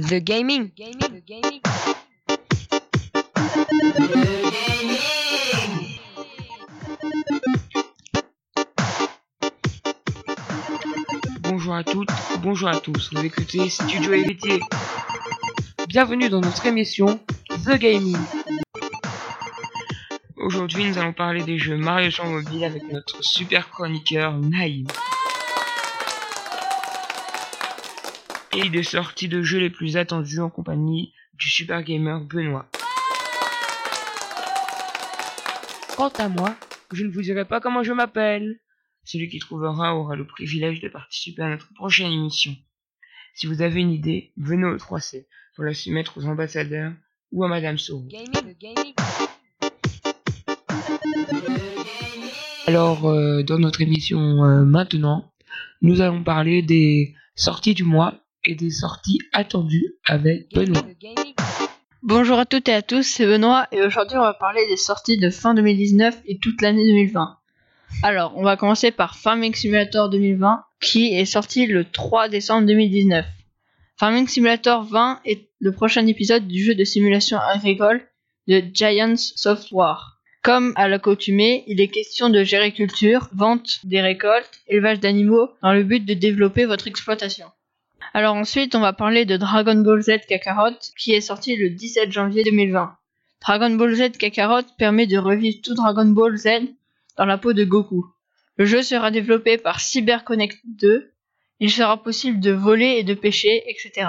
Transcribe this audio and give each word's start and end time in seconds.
The 0.00 0.18
Gaming. 0.20 0.70
The 0.70 1.22
Gaming. 1.26 1.60
Bonjour 11.42 11.74
à 11.74 11.84
toutes, 11.84 12.08
bonjour 12.40 12.68
à 12.68 12.80
tous, 12.80 13.12
vous 13.12 13.24
écoutez 13.24 13.68
Studio 13.68 14.14
Héritier. 14.14 14.60
Bienvenue 15.88 16.30
dans 16.30 16.40
notre 16.40 16.64
émission 16.64 17.20
The 17.66 17.76
Gaming. 17.76 18.16
Aujourd'hui, 20.38 20.84
nous 20.84 20.96
allons 20.96 21.12
parler 21.12 21.42
des 21.42 21.58
jeux 21.58 21.76
Mario 21.76 22.10
sur 22.10 22.24
mobile 22.24 22.64
avec 22.64 22.90
notre 22.90 23.22
super 23.22 23.68
chroniqueur 23.68 24.32
Naïm. 24.38 24.86
Et 28.52 28.68
des 28.68 28.82
sorties 28.82 29.28
de 29.28 29.42
jeux 29.42 29.60
les 29.60 29.70
plus 29.70 29.96
attendus 29.96 30.40
en 30.40 30.50
compagnie 30.50 31.14
du 31.34 31.48
super 31.48 31.82
gamer 31.84 32.20
Benoît. 32.20 32.68
Quant 35.96 36.08
à 36.18 36.28
moi, 36.28 36.56
je 36.92 37.04
ne 37.04 37.10
vous 37.10 37.22
dirai 37.22 37.44
pas 37.44 37.60
comment 37.60 37.84
je 37.84 37.92
m'appelle. 37.92 38.58
Celui 39.04 39.28
qui 39.28 39.38
trouvera 39.38 39.94
aura 39.94 40.16
le 40.16 40.26
privilège 40.26 40.80
de 40.80 40.88
participer 40.88 41.42
à 41.42 41.48
notre 41.48 41.72
prochaine 41.74 42.10
émission. 42.10 42.52
Si 43.34 43.46
vous 43.46 43.62
avez 43.62 43.80
une 43.80 43.92
idée, 43.92 44.32
venez 44.36 44.66
au 44.66 44.76
3C 44.76 45.26
pour 45.54 45.62
la 45.62 45.72
soumettre 45.72 46.18
aux 46.18 46.26
ambassadeurs 46.26 46.92
ou 47.30 47.44
à 47.44 47.48
Madame 47.48 47.78
Soro. 47.78 48.08
Alors, 52.66 53.06
euh, 53.06 53.42
dans 53.44 53.58
notre 53.58 53.80
émission 53.80 54.44
euh, 54.44 54.64
maintenant, 54.64 55.32
nous 55.82 56.00
allons 56.00 56.24
parler 56.24 56.62
des 56.62 57.14
sorties 57.36 57.74
du 57.74 57.84
mois 57.84 58.20
et 58.44 58.54
des 58.54 58.70
sorties 58.70 59.18
attendues 59.32 59.94
avec 60.06 60.52
Benoît. 60.54 60.82
Bonjour 62.02 62.38
à 62.38 62.46
toutes 62.46 62.68
et 62.68 62.74
à 62.74 62.82
tous, 62.82 63.02
c'est 63.02 63.26
Benoît 63.26 63.66
et 63.72 63.82
aujourd'hui 63.82 64.16
on 64.16 64.22
va 64.22 64.34
parler 64.34 64.66
des 64.68 64.76
sorties 64.76 65.18
de 65.18 65.28
fin 65.30 65.54
2019 65.54 66.22
et 66.26 66.38
toute 66.38 66.62
l'année 66.62 66.86
2020. 66.86 67.36
Alors, 68.02 68.32
on 68.36 68.42
va 68.42 68.56
commencer 68.56 68.90
par 68.90 69.16
Farming 69.16 69.54
Simulator 69.54 70.08
2020 70.08 70.64
qui 70.80 71.14
est 71.14 71.26
sorti 71.26 71.66
le 71.66 71.84
3 71.84 72.28
décembre 72.28 72.66
2019. 72.66 73.26
Farming 73.98 74.26
Simulator 74.26 74.84
20 74.84 75.20
est 75.26 75.50
le 75.58 75.72
prochain 75.72 76.06
épisode 76.06 76.46
du 76.46 76.64
jeu 76.64 76.74
de 76.74 76.84
simulation 76.84 77.38
agricole 77.38 78.00
de 78.48 78.62
Giants 78.72 79.16
Software. 79.16 80.16
Comme 80.42 80.72
à 80.76 80.88
l'accoutumée, 80.88 81.64
il 81.66 81.82
est 81.82 81.88
question 81.88 82.30
de 82.30 82.42
gérer 82.42 82.72
culture, 82.72 83.28
vente 83.34 83.80
des 83.84 84.00
récoltes, 84.00 84.62
élevage 84.68 85.00
d'animaux 85.00 85.50
dans 85.62 85.74
le 85.74 85.82
but 85.82 86.02
de 86.02 86.14
développer 86.14 86.64
votre 86.64 86.86
exploitation. 86.86 87.46
Alors 88.12 88.34
ensuite, 88.34 88.74
on 88.74 88.80
va 88.80 88.92
parler 88.92 89.24
de 89.24 89.36
Dragon 89.36 89.76
Ball 89.76 90.02
Z 90.02 90.26
Kakarot 90.28 90.76
qui 90.98 91.12
est 91.12 91.20
sorti 91.20 91.54
le 91.54 91.70
17 91.70 92.10
janvier 92.10 92.42
2020. 92.42 92.96
Dragon 93.40 93.70
Ball 93.70 93.94
Z 93.94 94.18
Kakarot 94.18 94.64
permet 94.78 95.06
de 95.06 95.16
revivre 95.16 95.60
tout 95.62 95.74
Dragon 95.74 96.06
Ball 96.06 96.36
Z 96.36 96.48
dans 97.16 97.24
la 97.24 97.38
peau 97.38 97.52
de 97.52 97.64
Goku. 97.64 98.04
Le 98.56 98.64
jeu 98.64 98.82
sera 98.82 99.12
développé 99.12 99.58
par 99.58 99.80
CyberConnect 99.80 100.58
2. 100.64 101.12
Il 101.60 101.70
sera 101.70 102.02
possible 102.02 102.40
de 102.40 102.50
voler 102.50 102.96
et 102.98 103.04
de 103.04 103.14
pêcher, 103.14 103.62
etc. 103.70 104.08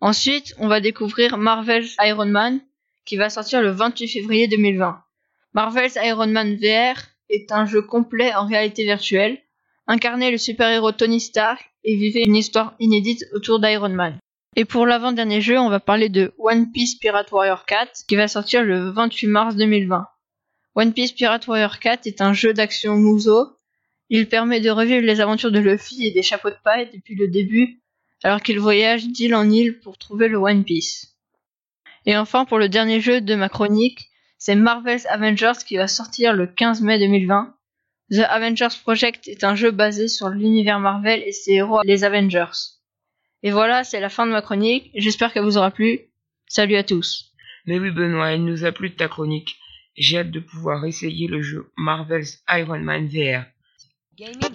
Ensuite, 0.00 0.54
on 0.58 0.68
va 0.68 0.80
découvrir 0.80 1.36
Marvel's 1.36 1.96
Iron 2.00 2.26
Man 2.26 2.60
qui 3.04 3.16
va 3.16 3.28
sortir 3.28 3.60
le 3.60 3.70
28 3.70 4.08
février 4.08 4.48
2020. 4.48 5.02
Marvel's 5.52 5.98
Iron 6.02 6.28
Man 6.28 6.56
VR 6.56 6.98
est 7.28 7.52
un 7.52 7.66
jeu 7.66 7.82
complet 7.82 8.34
en 8.34 8.46
réalité 8.46 8.84
virtuelle. 8.84 9.38
Incarnez 9.86 10.30
le 10.30 10.38
super-héros 10.38 10.92
Tony 10.92 11.20
Stark 11.20 11.73
et 11.84 11.96
vivez 11.96 12.24
une 12.24 12.36
histoire 12.36 12.74
inédite 12.80 13.24
autour 13.32 13.60
d'Iron 13.60 13.90
Man. 13.90 14.18
Et 14.56 14.64
pour 14.64 14.86
l'avant-dernier 14.86 15.40
jeu, 15.40 15.58
on 15.58 15.68
va 15.68 15.80
parler 15.80 16.08
de 16.08 16.32
One 16.38 16.70
Piece 16.70 16.94
Pirate 16.96 17.30
Warrior 17.32 17.66
4 17.66 18.04
qui 18.06 18.16
va 18.16 18.28
sortir 18.28 18.62
le 18.62 18.90
28 18.90 19.26
mars 19.26 19.56
2020. 19.56 20.06
One 20.76 20.92
Piece 20.92 21.12
Pirate 21.12 21.46
Warrior 21.46 21.78
4 21.78 22.06
est 22.06 22.20
un 22.20 22.32
jeu 22.32 22.54
d'action 22.54 22.96
Muso. 22.96 23.56
Il 24.10 24.28
permet 24.28 24.60
de 24.60 24.70
revivre 24.70 25.04
les 25.04 25.20
aventures 25.20 25.50
de 25.50 25.58
Luffy 25.58 26.06
et 26.06 26.12
des 26.12 26.22
chapeaux 26.22 26.50
de 26.50 26.56
paille 26.62 26.90
depuis 26.92 27.14
le 27.14 27.28
début, 27.28 27.80
alors 28.22 28.40
qu'il 28.42 28.60
voyage 28.60 29.06
d'île 29.06 29.34
en 29.34 29.48
île 29.50 29.80
pour 29.80 29.98
trouver 29.98 30.28
le 30.28 30.36
One 30.36 30.64
Piece. 30.64 31.16
Et 32.06 32.16
enfin, 32.16 32.44
pour 32.44 32.58
le 32.58 32.68
dernier 32.68 33.00
jeu 33.00 33.20
de 33.20 33.34
ma 33.34 33.48
chronique, 33.48 34.10
c'est 34.38 34.54
Marvel's 34.54 35.06
Avengers 35.06 35.64
qui 35.66 35.76
va 35.76 35.88
sortir 35.88 36.32
le 36.32 36.46
15 36.46 36.82
mai 36.82 36.98
2020. 36.98 37.54
The 38.10 38.20
Avengers 38.28 38.76
Project 38.82 39.28
est 39.28 39.44
un 39.44 39.54
jeu 39.54 39.70
basé 39.70 40.08
sur 40.08 40.28
l'univers 40.28 40.78
Marvel 40.78 41.22
et 41.22 41.32
ses 41.32 41.54
héros, 41.54 41.80
les 41.84 42.04
Avengers. 42.04 42.52
Et 43.42 43.50
voilà, 43.50 43.84
c'est 43.84 44.00
la 44.00 44.08
fin 44.08 44.26
de 44.26 44.32
ma 44.32 44.42
chronique. 44.42 44.90
J'espère 44.94 45.32
qu'elle 45.32 45.44
vous 45.44 45.58
aura 45.58 45.70
plu. 45.70 46.00
Salut 46.46 46.76
à 46.76 46.84
tous. 46.84 47.32
Mais 47.66 47.78
oui 47.78 47.90
Benoît, 47.90 48.32
il 48.32 48.44
nous 48.44 48.64
a 48.64 48.72
plu 48.72 48.90
de 48.90 48.94
ta 48.94 49.08
chronique. 49.08 49.56
J'ai 49.96 50.18
hâte 50.18 50.30
de 50.30 50.40
pouvoir 50.40 50.84
essayer 50.84 51.28
le 51.28 51.40
jeu 51.40 51.70
Marvel's 51.76 52.42
Iron 52.48 52.80
Man 52.80 53.06
VR. 53.06 53.44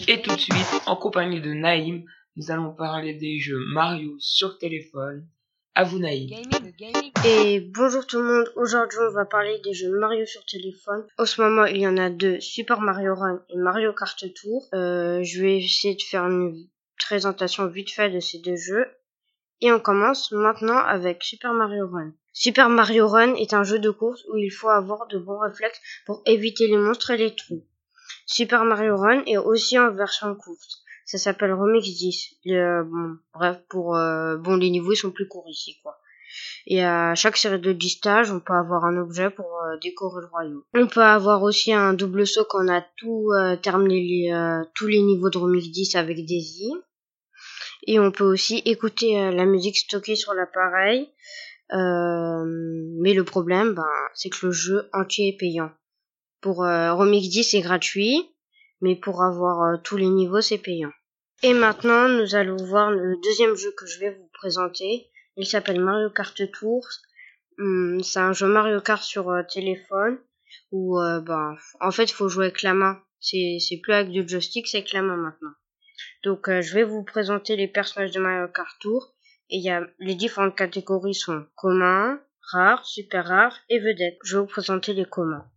Et 0.07 0.21
tout 0.21 0.35
de 0.35 0.39
suite, 0.39 0.81
en 0.85 0.95
compagnie 0.95 1.41
de 1.41 1.53
Naïm, 1.53 2.03
nous 2.35 2.51
allons 2.51 2.73
parler 2.73 3.13
des 3.15 3.39
jeux 3.39 3.63
Mario 3.73 4.15
sur 4.19 4.57
téléphone. 4.57 5.27
À 5.75 5.83
vous 5.83 5.99
Naïm. 5.99 6.29
Et 7.25 7.59
bonjour 7.59 8.05
tout 8.05 8.19
le 8.19 8.25
monde, 8.25 8.51
aujourd'hui 8.55 8.97
on 9.01 9.13
va 9.13 9.25
parler 9.25 9.59
des 9.63 9.73
jeux 9.73 9.91
Mario 9.97 10.25
sur 10.25 10.43
téléphone. 10.45 11.05
En 11.17 11.25
ce 11.25 11.41
moment 11.41 11.65
il 11.65 11.77
y 11.77 11.87
en 11.87 11.97
a 11.97 12.09
deux, 12.09 12.39
Super 12.39 12.81
Mario 12.81 13.15
Run 13.15 13.41
et 13.49 13.57
Mario 13.57 13.93
Kart 13.93 14.17
Tour. 14.33 14.67
Euh, 14.73 15.23
je 15.23 15.41
vais 15.41 15.57
essayer 15.57 15.95
de 15.95 16.01
faire 16.01 16.25
une 16.25 16.67
présentation 16.97 17.67
vite 17.67 17.91
fait 17.91 18.09
de 18.09 18.19
ces 18.19 18.39
deux 18.39 18.55
jeux. 18.55 18.87
Et 19.61 19.71
on 19.71 19.79
commence 19.79 20.31
maintenant 20.31 20.77
avec 20.77 21.23
Super 21.23 21.53
Mario 21.53 21.87
Run. 21.87 22.13
Super 22.33 22.69
Mario 22.69 23.07
Run 23.07 23.35
est 23.35 23.53
un 23.53 23.63
jeu 23.63 23.79
de 23.79 23.89
course 23.89 24.23
où 24.31 24.37
il 24.37 24.51
faut 24.51 24.69
avoir 24.69 25.07
de 25.07 25.17
bons 25.17 25.39
réflexes 25.39 25.79
pour 26.05 26.21
éviter 26.25 26.67
les 26.67 26.77
monstres 26.77 27.11
et 27.11 27.17
les 27.17 27.35
trous. 27.35 27.65
Super 28.25 28.63
Mario 28.63 28.95
Run 28.95 29.23
est 29.25 29.37
aussi 29.37 29.77
en 29.77 29.91
version 29.91 30.35
courte. 30.35 30.83
Ça 31.09 31.17
s'appelle 31.17 31.53
Remix 31.53 31.83
10. 31.83 32.35
Le- 32.45 32.83
bon, 32.83 33.17
bref, 33.33 33.57
pour 33.67 33.95
euh, 33.95 34.37
bon 34.37 34.57
les 34.57 34.69
niveaux 34.69 34.93
ils 34.93 34.95
sont 34.95 35.09
plus 35.09 35.27
courts 35.27 35.49
ici 35.49 35.79
quoi. 35.81 35.97
Et 36.67 36.83
à 36.83 37.15
chaque 37.15 37.35
série 37.35 37.59
de 37.59 37.73
10 37.73 37.89
stages, 37.89 38.29
on 38.29 38.39
peut 38.39 38.53
avoir 38.53 38.85
un 38.85 38.95
objet 38.95 39.31
pour 39.31 39.47
euh, 39.47 39.77
décorer 39.81 40.21
le 40.21 40.27
royaume. 40.27 40.61
On 40.75 40.85
peut 40.85 41.01
avoir 41.01 41.41
aussi 41.41 41.73
un 41.73 41.93
double 41.93 42.27
saut 42.27 42.45
quand 42.47 42.63
on 42.63 42.67
a 42.71 42.85
tout 42.97 43.31
euh, 43.31 43.55
terminé 43.55 43.99
les, 43.99 44.31
euh, 44.31 44.63
tous 44.75 44.85
les 44.85 45.01
niveaux 45.01 45.31
de 45.31 45.39
Remix 45.39 45.71
10 45.71 45.95
avec 45.95 46.23
Daisy. 46.27 46.71
Et 47.87 47.99
on 47.99 48.11
peut 48.11 48.31
aussi 48.31 48.61
écouter 48.65 49.19
euh, 49.19 49.31
la 49.31 49.45
musique 49.45 49.77
stockée 49.77 50.15
sur 50.15 50.35
l'appareil. 50.35 51.09
Euh, 51.73 52.43
mais 53.01 53.15
le 53.15 53.23
problème, 53.23 53.73
ben, 53.73 53.89
c'est 54.13 54.29
que 54.29 54.45
le 54.45 54.51
jeu 54.51 54.87
entier 54.93 55.29
est 55.29 55.37
payant. 55.39 55.71
Pour 56.39 56.63
euh, 56.63 56.93
Remix 56.93 57.27
10, 57.29 57.45
c'est 57.45 57.61
gratuit, 57.61 58.29
mais 58.81 58.95
pour 58.95 59.23
avoir 59.23 59.63
euh, 59.63 59.77
tous 59.83 59.97
les 59.97 60.09
niveaux, 60.09 60.41
c'est 60.41 60.59
payant. 60.59 60.91
Et 61.41 61.53
maintenant, 61.53 62.09
nous 62.09 62.35
allons 62.35 62.57
voir 62.57 62.91
le 62.91 63.15
deuxième 63.23 63.55
jeu 63.55 63.71
que 63.77 63.85
je 63.85 63.99
vais 63.99 64.11
vous 64.11 64.29
présenter. 64.33 65.09
Il 65.37 65.45
s'appelle 65.45 65.79
Mario 65.79 66.09
Kart 66.09 66.35
Tour. 66.51 66.85
Hum, 67.57 68.03
c'est 68.03 68.19
un 68.19 68.33
jeu 68.33 68.47
Mario 68.47 68.81
Kart 68.81 69.01
sur 69.01 69.29
euh, 69.29 69.43
téléphone 69.43 70.19
où, 70.73 70.99
euh, 70.99 71.21
ben, 71.21 71.55
en 71.79 71.91
fait, 71.91 72.03
il 72.03 72.13
faut 72.13 72.27
jouer 72.27 72.47
avec 72.47 72.61
la 72.61 72.73
main. 72.73 73.01
C'est, 73.21 73.57
c'est 73.61 73.77
plus 73.77 73.93
avec 73.93 74.09
du 74.09 74.27
joystick, 74.27 74.67
c'est 74.67 74.79
avec 74.79 74.91
la 74.91 75.01
main 75.01 75.15
maintenant. 75.15 75.53
Donc, 76.25 76.49
euh, 76.49 76.61
je 76.61 76.73
vais 76.73 76.83
vous 76.83 77.03
présenter 77.03 77.55
les 77.55 77.69
personnages 77.69 78.11
de 78.11 78.19
Mario 78.19 78.49
Kart 78.49 78.77
Tour. 78.81 79.15
Et 79.49 79.57
il 79.57 79.63
y 79.63 79.69
a 79.69 79.87
les 79.99 80.15
différentes 80.15 80.57
catégories 80.57 81.15
sont 81.15 81.45
communs, 81.55 82.21
rares, 82.51 82.85
super 82.85 83.25
rares 83.25 83.57
et 83.69 83.79
vedettes. 83.79 84.17
Je 84.25 84.35
vais 84.35 84.41
vous 84.41 84.47
présenter 84.47 84.91
les 84.91 85.05
communs. 85.05 85.49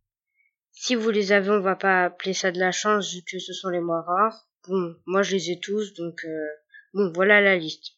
Si 0.70 0.94
vous 0.94 1.10
les 1.10 1.32
avez, 1.32 1.50
on 1.50 1.60
va 1.60 1.74
pas 1.74 2.04
appeler 2.04 2.34
ça 2.34 2.52
de 2.52 2.60
la 2.60 2.70
chance 2.70 3.12
vu 3.12 3.22
que 3.28 3.40
ce 3.40 3.52
sont 3.52 3.68
les 3.68 3.80
moins 3.80 4.02
rares. 4.02 4.46
Bon, 4.68 4.96
moi 5.06 5.22
je 5.22 5.36
les 5.36 5.50
ai 5.50 5.60
tous, 5.60 5.94
donc 5.94 6.24
euh, 6.24 6.46
bon, 6.94 7.12
voilà 7.14 7.40
la 7.40 7.56
liste. 7.56 7.94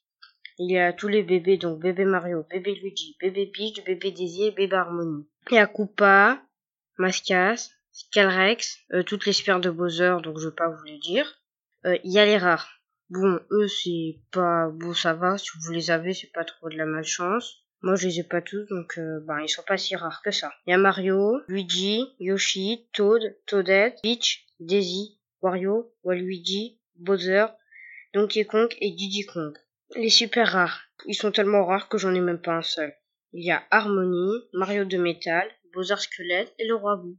Il 0.58 0.70
y 0.70 0.78
a 0.78 0.92
tous 0.92 1.08
les 1.08 1.22
bébés, 1.22 1.58
donc 1.58 1.80
bébé 1.80 2.04
Mario, 2.04 2.44
bébé 2.48 2.74
Luigi, 2.74 3.16
bébé 3.20 3.46
Peach, 3.46 3.84
bébé 3.84 4.12
Daisy 4.12 4.44
et 4.44 4.50
bébé 4.50 4.76
Harmony. 4.76 5.26
Il 5.50 5.56
y 5.56 5.58
a 5.58 5.66
Koopa, 5.66 6.40
Mascas, 6.96 7.70
Scalrex, 7.92 8.78
euh, 8.92 9.02
toutes 9.02 9.26
les 9.26 9.32
sphères 9.32 9.60
de 9.60 9.70
Bowser, 9.70 10.16
donc 10.22 10.38
je 10.38 10.48
vais 10.48 10.54
pas 10.54 10.68
vous 10.68 10.84
les 10.84 10.98
dire. 10.98 11.42
Euh, 11.86 11.98
il 12.04 12.12
y 12.12 12.18
a 12.18 12.24
les 12.24 12.38
rares. 12.38 12.80
Bon, 13.10 13.40
eux 13.50 13.68
c'est 13.68 14.20
pas 14.32 14.70
bon, 14.70 14.94
ça 14.94 15.12
va. 15.12 15.36
Si 15.36 15.50
vous 15.60 15.72
les 15.72 15.90
avez, 15.90 16.14
c'est 16.14 16.32
pas 16.32 16.44
trop 16.44 16.70
de 16.70 16.76
la 16.76 16.86
malchance. 16.86 17.64
Moi, 17.82 17.96
je 17.96 18.08
les 18.08 18.20
ai 18.20 18.24
pas 18.24 18.40
tous, 18.40 18.64
donc 18.70 18.96
euh, 18.96 19.20
ben 19.26 19.40
ils 19.40 19.48
sont 19.48 19.62
pas 19.62 19.76
si 19.76 19.94
rares 19.94 20.22
que 20.22 20.30
ça. 20.30 20.50
Il 20.66 20.70
y 20.70 20.72
a 20.72 20.78
Mario, 20.78 21.40
Luigi, 21.48 22.06
Yoshi, 22.18 22.88
Toad, 22.94 23.36
Toadette, 23.44 23.98
Peach, 24.02 24.46
Daisy, 24.58 25.18
Wario, 25.44 25.92
Waluigi, 26.04 26.78
Bowser, 26.96 27.48
Donkey 28.14 28.46
Kong 28.46 28.74
et 28.80 28.90
Diddy 28.92 29.26
Kong. 29.26 29.52
Les 29.94 30.08
super 30.08 30.48
rares. 30.48 30.80
Ils 31.04 31.14
sont 31.14 31.32
tellement 31.32 31.66
rares 31.66 31.90
que 31.90 31.98
j'en 31.98 32.14
ai 32.14 32.20
même 32.20 32.40
pas 32.40 32.54
un 32.54 32.62
seul. 32.62 32.94
Il 33.34 33.44
y 33.44 33.50
a 33.50 33.62
Harmony, 33.70 34.32
Mario 34.54 34.86
de 34.86 34.96
métal, 34.96 35.46
Bowser 35.74 35.96
squelette 35.98 36.54
et 36.58 36.66
le 36.66 36.74
roi 36.74 36.96
Boo. 36.96 37.18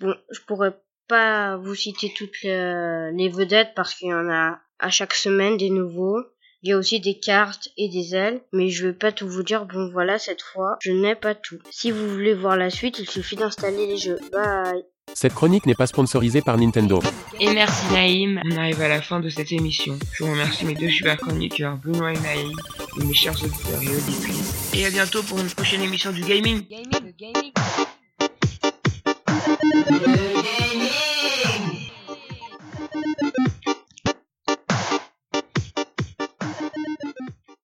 Bon, 0.00 0.14
je 0.30 0.40
pourrais 0.42 0.76
pas 1.08 1.56
vous 1.56 1.74
citer 1.74 2.12
toutes 2.14 2.42
les, 2.42 3.10
les 3.14 3.30
vedettes 3.30 3.72
parce 3.74 3.94
qu'il 3.94 4.08
y 4.08 4.14
en 4.14 4.28
a 4.28 4.60
à 4.78 4.90
chaque 4.90 5.14
semaine 5.14 5.56
des 5.56 5.70
nouveaux. 5.70 6.22
Il 6.62 6.68
y 6.68 6.72
a 6.74 6.76
aussi 6.76 7.00
des 7.00 7.18
cartes 7.18 7.70
et 7.78 7.88
des 7.88 8.14
ailes, 8.14 8.42
mais 8.52 8.68
je 8.68 8.88
vais 8.88 8.92
pas 8.92 9.12
tout 9.12 9.26
vous 9.26 9.42
dire. 9.42 9.64
Bon 9.64 9.88
voilà, 9.90 10.18
cette 10.18 10.42
fois, 10.42 10.76
je 10.82 10.92
n'ai 10.92 11.14
pas 11.14 11.34
tout. 11.34 11.58
Si 11.70 11.90
vous 11.90 12.06
voulez 12.06 12.34
voir 12.34 12.58
la 12.58 12.68
suite, 12.68 12.98
il 12.98 13.08
suffit 13.08 13.36
d'installer 13.36 13.86
les 13.86 13.96
jeux. 13.96 14.18
Bye 14.30 14.84
Cette 15.14 15.34
chronique 15.34 15.66
n'est 15.66 15.74
pas 15.74 15.86
sponsorisée 15.86 16.40
par 16.40 16.56
Nintendo. 16.56 17.02
Et 17.38 17.52
merci 17.52 17.84
Naïm, 17.92 18.40
on 18.44 18.56
arrive 18.56 18.80
à 18.80 18.88
la 18.88 19.02
fin 19.02 19.20
de 19.20 19.28
cette 19.28 19.52
émission. 19.52 19.98
Je 20.12 20.24
vous 20.24 20.30
remercie 20.30 20.64
mes 20.64 20.74
deux 20.74 20.88
super 20.88 21.16
chroniqueurs, 21.16 21.76
Benoît 21.76 22.12
et 22.12 22.18
Naïm, 22.20 22.52
et 23.00 23.04
mes 23.04 23.14
chers 23.14 23.34
auditeurs 23.42 23.82
et 23.82 23.88
auditrices. 23.88 24.70
Et 24.74 24.86
à 24.86 24.90
bientôt 24.90 25.22
pour 25.22 25.38
une 25.38 25.48
prochaine 25.48 25.82
émission 25.82 26.12
du 26.12 26.22
gaming. 26.22 26.62
Gaming. 26.68 27.12
Gaming. 27.18 27.52